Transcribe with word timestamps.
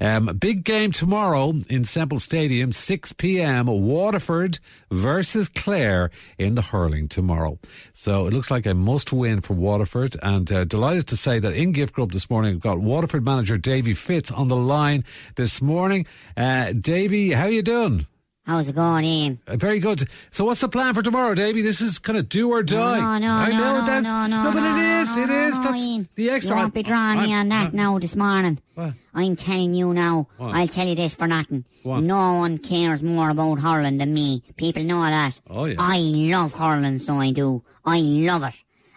Um, 0.00 0.26
big 0.38 0.64
game 0.64 0.92
tomorrow 0.92 1.52
in 1.68 1.84
Semple 1.84 2.20
Stadium, 2.20 2.72
6 2.72 3.12
p.m. 3.14 3.66
Waterford 3.66 4.58
versus 4.90 5.48
Clare 5.48 6.10
in 6.38 6.54
the 6.54 6.62
hurling 6.62 7.08
tomorrow. 7.08 7.58
So 7.92 8.26
it 8.26 8.32
looks 8.32 8.50
like 8.50 8.66
a 8.66 8.74
must 8.74 9.12
win 9.12 9.40
for 9.40 9.54
Waterford 9.54 10.16
and 10.22 10.50
uh, 10.50 10.64
delighted 10.64 11.06
to 11.08 11.16
say 11.16 11.38
that 11.38 11.52
in 11.52 11.72
Gift 11.72 11.94
Grub 11.94 12.12
this 12.12 12.30
morning 12.30 12.54
we've 12.54 12.62
got 12.62 12.78
Waterford 12.78 13.24
manager 13.24 13.58
Davy 13.58 13.94
Fitz 13.94 14.30
on 14.30 14.48
the 14.48 14.56
line 14.56 15.04
this 15.34 15.60
morning. 15.60 16.06
Uh, 16.36 16.72
Davy, 16.72 17.32
how 17.32 17.44
are 17.44 17.50
you 17.50 17.62
doing? 17.62 18.06
How's 18.50 18.68
it 18.68 18.74
going, 18.74 19.04
Ian? 19.04 19.38
Uh, 19.46 19.54
very 19.56 19.78
good. 19.78 20.08
So, 20.32 20.44
what's 20.44 20.60
the 20.60 20.68
plan 20.68 20.92
for 20.92 21.02
tomorrow, 21.02 21.36
Davy? 21.36 21.62
This 21.62 21.80
is 21.80 22.00
kind 22.00 22.18
of 22.18 22.28
do 22.28 22.50
or 22.50 22.64
die. 22.64 22.98
No, 22.98 23.18
no, 23.18 23.32
I 23.32 23.48
no, 23.52 23.58
know 23.60 23.78
no, 23.78 23.86
that. 23.86 24.02
no, 24.02 24.26
no, 24.26 24.42
no, 24.42 24.52
but 24.52 24.58
no, 24.58 24.76
it 24.76 25.02
is. 25.02 25.16
no, 25.16 25.22
it 25.22 25.26
no, 25.28 25.62
That's 25.62 25.80
Ian. 25.80 26.08
the 26.16 26.30
extra. 26.30 26.56
You 26.56 26.62
won't 26.62 26.74
be 26.74 26.82
drawing 26.82 27.20
me 27.20 27.32
I'm- 27.32 27.42
on 27.42 27.48
that 27.50 27.72
now 27.74 27.96
this 28.00 28.16
morning. 28.16 28.58
What? 28.74 28.94
I'm 29.14 29.36
telling 29.36 29.72
you 29.72 29.94
now. 29.94 30.26
What? 30.36 30.56
I'll 30.56 30.66
tell 30.66 30.84
you 30.88 30.96
this 30.96 31.14
for 31.14 31.28
nothing. 31.28 31.64
What? 31.84 32.02
No 32.02 32.38
one 32.38 32.58
cares 32.58 33.04
more 33.04 33.30
about 33.30 33.60
hurling 33.60 33.98
than 33.98 34.12
me. 34.14 34.42
People 34.56 34.82
know 34.82 35.02
that. 35.02 35.40
Oh, 35.48 35.66
yeah. 35.66 35.76
I 35.78 35.98
love 36.00 36.54
hurling, 36.54 36.98
so 36.98 37.20
I 37.20 37.30
do. 37.30 37.62
I 37.84 38.00
love 38.00 38.42
it. 38.42 38.54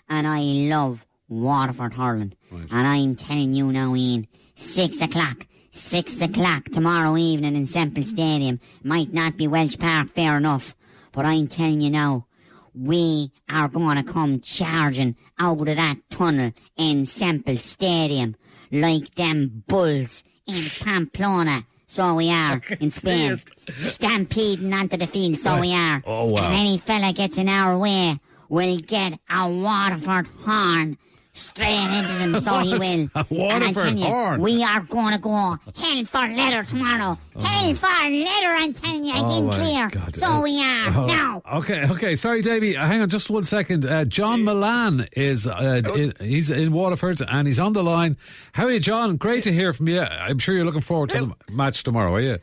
And 0.09 0.25
I 0.25 0.39
love 0.41 1.05
Waterford 1.29 1.93
hurling. 1.93 2.33
Right. 2.49 2.65
And 2.71 2.87
I'm 2.87 3.15
telling 3.15 3.53
you 3.53 3.71
now, 3.71 3.93
Ian, 3.95 4.25
six 4.55 4.99
o'clock. 4.99 5.45
Six 5.75 6.21
o'clock 6.21 6.65
tomorrow 6.65 7.17
evening 7.17 7.55
in 7.55 7.65
Semple 7.65 8.03
Stadium. 8.03 8.59
Might 8.83 9.11
not 9.11 9.37
be 9.37 9.47
Walsh 9.47 9.75
Park, 9.75 10.09
fair 10.09 10.37
enough. 10.37 10.75
But 11.11 11.25
I'm 11.25 11.47
telling 11.47 11.81
you 11.81 11.89
now, 11.89 12.27
we 12.75 13.31
are 13.49 13.67
going 13.69 13.97
to 13.97 14.03
come 14.03 14.39
charging 14.39 15.15
out 15.39 15.67
of 15.67 15.75
that 15.75 15.97
tunnel 16.11 16.51
in 16.77 17.07
Semple 17.07 17.57
Stadium 17.57 18.35
like 18.71 19.15
them 19.15 19.63
bulls 19.65 20.23
in 20.45 20.63
Pamplona. 20.83 21.65
So 21.87 22.13
we 22.13 22.29
are 22.29 22.61
in 22.79 22.91
Spain. 22.91 23.39
Stampeding 23.69 24.75
onto 24.75 24.97
the 24.97 25.07
field, 25.07 25.39
so 25.39 25.59
we 25.59 25.73
are. 25.73 26.03
Oh, 26.05 26.25
wow. 26.25 26.45
And 26.45 26.53
any 26.53 26.77
fella 26.77 27.13
gets 27.13 27.39
in 27.39 27.49
our 27.49 27.79
way 27.79 28.19
will 28.47 28.77
get 28.77 29.17
a 29.27 29.49
Waterford 29.49 30.27
horn 30.45 30.99
straight 31.33 31.75
into 31.97 32.13
them, 32.13 32.39
so 32.39 32.59
he 32.59 32.73
will. 32.77 33.09
A 33.15 33.25
and 33.53 33.63
I 33.63 33.71
tell 33.73 33.91
you, 33.91 34.05
horn? 34.05 34.41
we 34.41 34.63
are 34.63 34.81
going 34.81 35.13
to 35.13 35.19
go 35.19 35.57
hell 35.75 36.05
for 36.05 36.27
leather 36.27 36.63
tomorrow. 36.63 37.17
Hell 37.39 37.75
for 37.75 37.87
leather, 38.09 38.47
I'm 38.55 38.73
telling 38.73 39.03
you, 39.03 39.13
Oh, 39.15 39.37
in 39.39 39.45
my 39.47 39.55
clear. 39.55 39.89
God. 39.89 40.15
So 40.15 40.27
Uh, 40.27 40.41
we 40.41 40.61
are. 40.61 40.87
oh, 40.95 41.05
now. 41.07 41.41
Okay, 41.53 41.85
okay. 41.89 42.15
Sorry, 42.15 42.41
Davy. 42.41 42.77
Uh, 42.77 42.85
hang 42.85 43.01
on 43.01 43.09
just 43.09 43.29
one 43.29 43.43
second. 43.43 43.85
Uh, 43.85 44.05
John 44.05 44.43
Mullane 44.43 45.07
is 45.13 45.47
uh, 45.47 45.81
in, 45.95 46.13
he's 46.19 46.49
in 46.51 46.71
Waterford 46.71 47.21
and 47.27 47.47
he's 47.47 47.59
on 47.59 47.73
the 47.73 47.83
line. 47.83 48.17
How 48.53 48.65
are 48.65 48.71
you, 48.71 48.79
John? 48.79 49.17
Great 49.17 49.43
to 49.45 49.51
hear 49.51 49.73
from 49.73 49.87
you. 49.87 50.01
I'm 50.01 50.39
sure 50.39 50.53
you're 50.55 50.65
looking 50.65 50.81
forward 50.81 51.09
to 51.11 51.25
the 51.25 51.35
match 51.53 51.83
tomorrow, 51.83 52.13
are 52.13 52.21
you? 52.21 52.37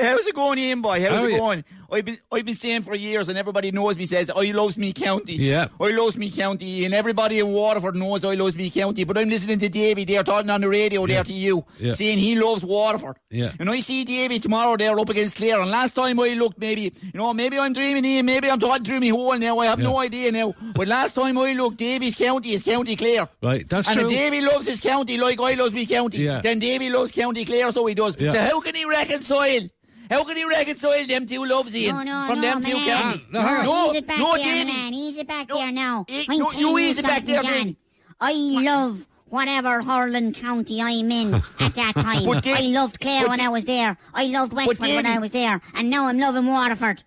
How's 0.00 0.26
it 0.26 0.34
going, 0.34 0.58
Ian 0.58 0.80
boy? 0.82 1.00
How's 1.02 1.10
How 1.10 1.22
are 1.24 1.28
it 1.28 1.58
you? 1.58 1.64
I've 1.92 2.04
been 2.06 2.18
I've 2.32 2.44
been 2.46 2.54
saying 2.54 2.82
for 2.82 2.94
years, 2.94 3.28
and 3.28 3.36
everybody 3.36 3.70
knows 3.70 3.98
me. 3.98 4.06
Says 4.06 4.30
I 4.34 4.50
loves 4.52 4.76
me 4.78 4.92
county. 4.92 5.34
Yeah. 5.34 5.68
I 5.80 5.90
loves 5.90 6.16
me 6.16 6.30
county, 6.30 6.84
and 6.86 6.94
everybody 6.94 7.38
in 7.38 7.48
Waterford 7.52 7.94
knows 7.96 8.24
I 8.24 8.34
loves 8.34 8.56
me 8.56 8.70
county. 8.70 9.04
But 9.04 9.18
I'm 9.18 9.28
listening 9.28 9.58
to 9.58 9.68
Davy 9.68 10.04
there 10.04 10.22
talking 10.24 10.48
on 10.50 10.60
the 10.62 10.68
radio 10.68 11.02
Yeah. 11.02 11.14
there 11.16 11.24
to 11.24 11.32
you, 11.32 11.64
Yeah. 11.78 11.92
saying 11.92 12.18
he 12.18 12.34
loves 12.36 12.64
Waterford. 12.64 13.16
Yeah. 13.30 13.52
And 13.60 13.68
I 13.68 13.80
see 13.80 14.04
Davy 14.04 14.38
tomorrow 14.40 14.76
there 14.76 14.98
up 14.98 15.08
against 15.10 15.36
Clare. 15.36 15.60
And 15.60 15.70
last 15.70 15.92
time 15.94 16.18
I 16.18 16.28
looked, 16.34 16.58
maybe 16.58 16.82
you 16.82 17.10
know, 17.14 17.34
maybe 17.34 17.58
I'm 17.58 17.72
dreaming 17.74 18.04
here, 18.04 18.22
maybe 18.22 18.50
I'm 18.50 18.58
talking 18.58 18.84
through 18.84 19.00
me 19.00 19.10
hole 19.10 19.36
now. 19.38 19.58
I 19.58 19.66
have 19.66 19.78
no 19.78 19.98
idea 19.98 20.32
now. 20.32 20.54
But 20.74 20.88
last 20.88 21.12
time 21.14 21.36
I 21.36 21.52
looked, 21.52 21.76
Davy's 21.76 22.14
county 22.14 22.52
is 22.54 22.62
County 22.62 22.96
Clare. 22.96 23.28
Right, 23.42 23.68
that's 23.68 23.86
and 23.88 23.98
true. 24.00 24.08
if 24.08 24.14
Davy 24.14 24.40
loves 24.40 24.66
his 24.66 24.80
county 24.80 25.18
like 25.18 25.40
I 25.40 25.54
loves 25.54 25.74
me 25.74 25.84
county, 25.84 26.18
Yeah. 26.18 26.40
then 26.40 26.58
Davy 26.58 26.88
loves 26.88 27.12
County 27.12 27.44
Clare, 27.44 27.70
so 27.72 27.84
he 27.86 27.94
does. 27.94 28.16
Yeah. 28.18 28.30
So 28.32 28.40
how 28.40 28.60
can 28.60 28.74
he 28.74 28.84
reconcile? 28.86 29.68
How 30.10 30.24
can 30.24 30.36
he 30.36 30.44
reconcile 30.44 31.06
them 31.06 31.26
two 31.26 31.44
loves 31.44 31.74
Ian 31.74 31.96
No, 31.96 32.02
no, 32.02 32.26
from 32.26 32.40
no, 32.40 32.42
them 32.42 32.62
two 32.62 32.74
man. 32.74 32.86
counties? 33.02 33.26
No, 33.30 33.40
hang 33.40 33.56
on. 33.56 33.64
no, 33.66 33.90
ease 33.92 33.96
it 33.98 34.06
back 34.06 34.18
no, 34.18 34.36
there, 34.36 34.44
Davy. 34.44 34.72
man. 34.72 34.94
Ease 34.94 35.16
it 35.18 35.28
back 35.28 35.48
No, 35.48 35.56
there 35.56 35.72
now. 35.72 36.04
eh, 36.08 36.24
I'm 36.28 36.38
no, 36.38 36.46
telling 36.48 36.60
you 36.60 36.68
you 36.70 36.78
ease 36.78 36.98
it 36.98 37.04
back 37.04 37.24
there, 37.24 37.42
John. 37.42 37.52
Davy. 37.52 37.76
I 38.20 38.32
love 38.32 39.06
whatever 39.26 39.82
hurling 39.82 40.32
county 40.34 40.80
I'm 40.82 41.10
in 41.10 41.34
at 41.34 41.74
that 41.74 41.94
time. 41.96 42.24
But 42.24 42.46
I 42.46 42.60
loved 42.68 43.00
Clare 43.00 43.28
when 43.28 43.40
I 43.40 43.48
was 43.48 43.64
there. 43.64 43.96
I 44.12 44.26
loved 44.26 44.52
Wexford 44.52 44.78
when 44.80 45.06
I 45.06 45.18
was 45.18 45.30
there. 45.30 45.60
And 45.74 45.88
now 45.90 46.06
I'm 46.06 46.18
loving 46.18 46.46
Waterford. 46.46 47.02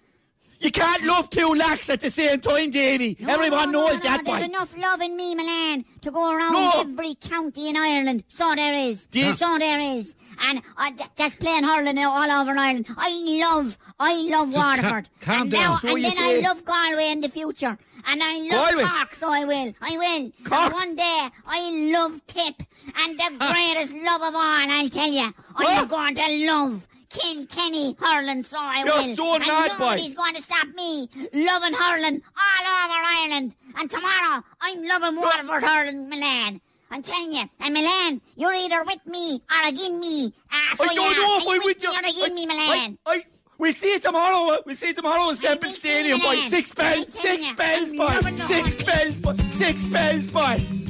You 0.65 0.71
can't 0.71 1.03
love 1.03 1.29
two 1.29 1.53
lacks 1.53 1.91
at 1.91 1.99
the 1.99 2.09
same 2.09 2.41
time, 2.41 2.71
Davy. 2.71 3.15
No, 3.19 3.33
Everyone 3.35 3.71
no, 3.71 3.81
no, 3.81 3.87
knows 3.87 3.99
no, 4.03 4.09
that, 4.09 4.25
There's 4.25 4.39
boy. 4.39 4.45
enough 4.45 4.75
love 4.75 4.99
in 5.01 5.15
me, 5.15 5.35
Mullane, 5.35 5.85
to 6.01 6.09
go 6.09 6.35
around 6.35 6.73
every 6.89 7.13
county 7.13 7.69
in 7.69 7.77
Ireland. 7.77 8.23
So 8.27 8.51
there 8.55 8.73
is. 8.73 9.07
Yes. 9.11 9.37
So 9.37 9.57
there 9.59 9.79
is. 9.79 10.15
And 10.41 10.63
uh, 10.75 10.89
th- 10.89 11.09
that's 11.15 11.35
playing 11.35 11.65
hurling 11.65 11.99
all 11.99 12.31
over 12.31 12.51
Ireland. 12.57 12.87
I 12.97 13.11
love, 13.41 13.77
I 13.99 14.15
love 14.23 14.51
Just 14.51 14.59
ca- 14.59 14.69
Waterford. 14.69 15.09
calm 15.21 15.41
and. 15.41 15.51
Now, 15.51 15.75
So 15.77 15.95
and 15.95 16.03
then 16.03 16.11
say- 16.13 16.43
I 16.43 16.47
love 16.47 16.65
Galway 16.65 17.11
in 17.11 17.21
the 17.21 17.29
future. 17.29 17.77
And 18.07 18.21
I 18.23 18.37
love 18.51 18.71
Galway? 18.71 18.83
Cork, 18.89 19.13
so 19.15 19.29
I 19.31 19.45
will. 19.45 19.73
I 19.81 19.97
will. 19.97 20.31
Cork? 20.49 20.61
And 20.65 20.73
one 20.73 20.95
day, 20.95 21.27
I 21.45 21.89
love 21.93 22.25
Tip. 22.25 22.63
And 22.97 23.19
the 23.19 23.29
greatest 23.53 23.93
love 23.93 24.21
of 24.23 24.33
all, 24.33 24.71
I'll 24.71 24.89
tell 24.89 25.11
you. 25.11 25.31
I'm 25.57 25.87
going 25.87 26.15
to 26.15 26.45
love 26.47 26.87
Kilkenny 27.09 27.95
hurling, 27.99 28.43
so 28.43 28.57
I 28.59 28.83
You're 28.85 28.95
will. 28.95 29.13
stone 29.15 29.35
and 29.35 29.47
mad, 29.47 29.69
boy. 29.77 29.83
nobody's 29.85 30.13
going 30.13 30.35
to 30.35 30.41
stop 30.41 30.67
me 30.75 31.09
loving 31.33 31.73
hurling 31.73 32.21
all 32.37 32.85
over 32.85 32.99
Ireland. 33.21 33.55
And 33.77 33.89
tomorrow, 33.89 34.43
I'm 34.61 34.83
loving 34.87 35.19
Waterford 35.19 35.63
hurling 35.63 36.09
Mullane. 36.09 36.61
I'm 36.91 37.01
telling 37.01 37.31
you, 37.31 37.43
and 37.59 37.73
Mullane, 37.73 38.21
you're 38.35 38.53
either 38.53 38.83
with 38.83 39.05
me 39.07 39.41
or 39.51 39.67
against 39.67 39.91
me. 39.99 40.33
Ah, 40.51 40.75
so 40.77 40.83
I 40.85 40.93
don't 40.95 41.07
are. 41.13 41.15
know 41.19 41.37
if 41.39 41.47
I'm 41.47 41.57
with 41.57 41.65
with 41.65 41.83
you. 41.83 41.89
me 41.91 41.95
or 41.95 41.99
against 41.99 42.33
me, 42.33 42.45
Mullane? 42.45 42.97
I, 43.05 43.15
I, 43.15 43.23
we'll 43.57 43.73
see 43.73 43.93
you 43.93 43.99
tomorrow. 43.99 44.53
uh, 44.53 44.57
We'll 44.65 44.75
see 44.75 44.87
you 44.87 44.93
tomorrow 44.93 45.29
in 45.29 45.35
Semple 45.35 45.71
Stadium, 45.71 46.19
boy. 46.19 46.37
Six 46.41 46.71
I 46.77 46.95
bells, 47.03 47.13
six 47.19 47.53
bells, 47.55 47.91
boy. 47.93 48.19
Six 48.35 48.83
bells, 48.83 49.15
boy. 49.15 49.35
Six 49.49 49.85
bells, 49.87 50.31
boy. 50.31 50.84